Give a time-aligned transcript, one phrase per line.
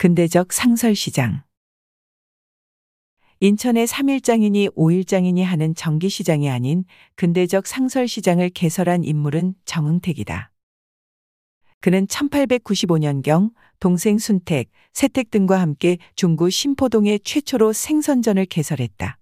[0.00, 1.42] 근대적 상설시장.
[3.40, 6.84] 인천의 3일장이니 5일장이니 하는 정기시장이 아닌
[7.16, 10.52] 근대적 상설시장을 개설한 인물은 정응택이다.
[11.80, 13.50] 그는 1895년경
[13.80, 19.18] 동생 순택, 세택 등과 함께 중구 신포동에 최초로 생선전을 개설했다.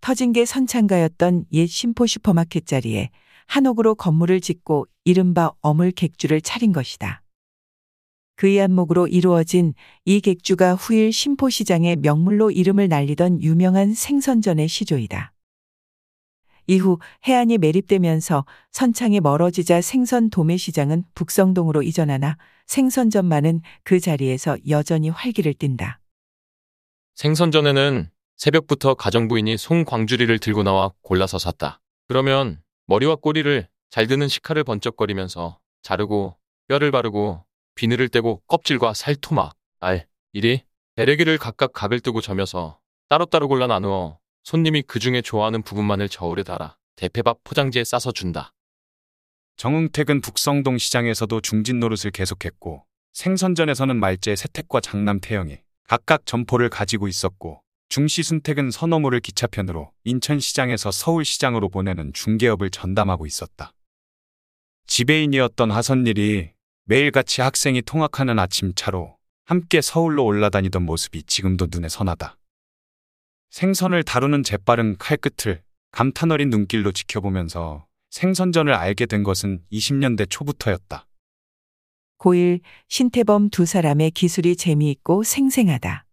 [0.00, 3.10] 터진 게 선창가였던 옛 신포 슈퍼마켓 자리에
[3.46, 7.25] 한옥으로 건물을 짓고 이른바 어물 객주를 차린 것이다.
[8.36, 9.74] 그의 안목으로 이루어진
[10.04, 15.32] 이 객주가 후일 신포시장의 명물로 이름을 날리던 유명한 생선전의 시조이다.
[16.68, 22.36] 이후 해안이 매립되면서 선창이 멀어지자 생선 도매시장은 북성동으로 이전하나
[22.66, 26.00] 생선전만은 그 자리에서 여전히 활기를 띈다.
[27.14, 31.80] 생선전에는 새벽부터 가정부인이 송광주리를 들고 나와 골라서 샀다.
[32.08, 36.36] 그러면 머리와 꼬리를 잘 드는 식칼을 번쩍거리면서 자르고
[36.68, 37.45] 뼈를 바르고
[37.76, 40.62] 비늘을 떼고 껍질과 살, 토막, 알, 이리
[40.96, 46.76] 베레기를 각각 각을 뜨고 점여서 따로따로 골라 나누어 손님이 그 중에 좋아하는 부분만을 저울에 달아
[46.96, 48.52] 대패밥 포장지에 싸서 준다.
[49.58, 57.62] 정응택은 북성동 시장에서도 중진 노릇을 계속했고 생선전에서는 말제 세택과 장남 태영이 각각 점포를 가지고 있었고
[57.88, 63.72] 중시 순택은 선어물을 기차편으로 인천시장에서 서울시장으로 보내는 중개업을 전담하고 있었다.
[64.86, 66.55] 지배인이었던 하선일이
[66.88, 72.38] 매일같이 학생이 통학하는 아침차로 함께 서울로 올라다니던 모습이 지금도 눈에 선하다.
[73.50, 81.08] 생선을 다루는 재빠른 칼끝을 감탄 어린 눈길로 지켜보면서 생선전을 알게 된 것은 20년대 초부터였다.
[82.18, 86.06] 고1 신태범 두 사람의 기술이 재미있고 생생하다.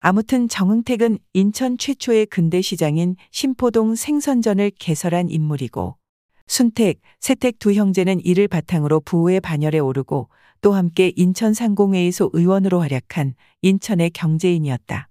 [0.00, 5.98] 아무튼 정응택은 인천 최초의 근대 시장인 신포동 생선전을 개설한 인물이고
[6.46, 10.28] 순택, 세택 두 형제는 이를 바탕으로 부호의 반열에 오르고
[10.60, 15.08] 또 함께 인천 상공회의소 의원으로 활약한 인천의 경제인이었다.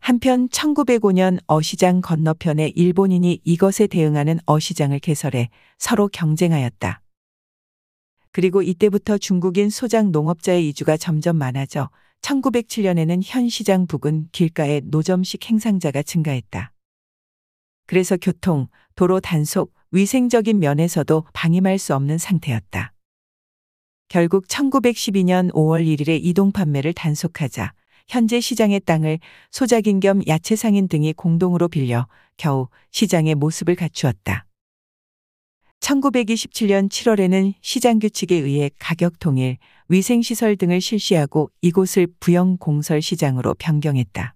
[0.00, 7.02] 한편 1905년 어시장 건너편에 일본인이 이것에 대응하는 어시장을 개설해 서로 경쟁하였다.
[8.32, 11.90] 그리고 이때부터 중국인 소장 농업자의 이주가 점점 많아져
[12.22, 16.72] 1907년에는 현 시장 부근 길가에 노점식 행상자가 증가했다.
[17.86, 22.92] 그래서 교통, 도로 단속, 위생적인 면에서도 방임할 수 없는 상태였다.
[24.08, 27.72] 결국 1912년 5월 1일에 이동 판매를 단속하자
[28.08, 29.18] 현재 시장의 땅을
[29.50, 32.06] 소작인 겸 야채 상인 등이 공동으로 빌려
[32.36, 34.46] 겨우 시장의 모습을 갖추었다.
[35.80, 39.56] 1927년 7월에는 시장 규칙에 의해 가격 통일,
[39.88, 44.34] 위생시설 등을 실시하고 이곳을 부영 공설 시장으로 변경했다.